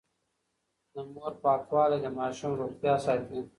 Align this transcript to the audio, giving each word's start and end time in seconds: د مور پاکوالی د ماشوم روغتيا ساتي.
د 0.93 0.95
مور 1.13 1.31
پاکوالی 1.43 1.97
د 2.01 2.07
ماشوم 2.17 2.51
روغتيا 2.61 2.95
ساتي. 3.05 3.39